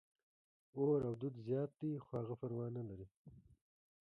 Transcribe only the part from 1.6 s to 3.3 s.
دي، خو هغه پروا نه لري.